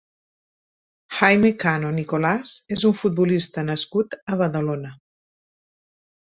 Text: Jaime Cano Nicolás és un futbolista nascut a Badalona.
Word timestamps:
Jaime 1.17 1.51
Cano 1.65 1.91
Nicolás 1.99 2.55
és 2.77 2.87
un 2.91 2.97
futbolista 3.03 3.67
nascut 3.71 4.19
a 4.33 4.41
Badalona. 4.43 4.97